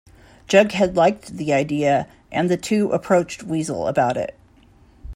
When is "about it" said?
3.87-4.33